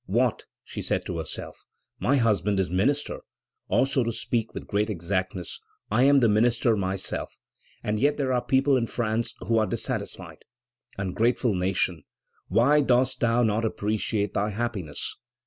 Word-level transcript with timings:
What! 0.07 0.45
she 0.63 0.81
said 0.81 1.05
to 1.05 1.19
herself, 1.19 1.63
my 1.99 2.15
husband 2.15 2.59
is 2.59 2.71
minister, 2.71 3.19
or, 3.67 3.85
to 3.85 4.11
speak 4.11 4.51
with 4.51 4.65
great 4.65 4.89
exactness, 4.89 5.59
I 5.91 6.05
am 6.05 6.21
the 6.21 6.27
minister 6.27 6.75
myself, 6.75 7.37
and 7.83 7.99
yet 7.99 8.17
there 8.17 8.33
are 8.33 8.43
people 8.43 8.77
in 8.77 8.87
France 8.87 9.35
who 9.41 9.59
are 9.59 9.67
dissatisfied! 9.67 10.43
Ungrateful 10.97 11.53
nation, 11.53 12.03
why 12.47 12.81
dost 12.81 13.19
thou 13.19 13.43
not 13.43 13.63
appreciate 13.63 14.33
thy 14.33 14.49
happiness? 14.49 15.17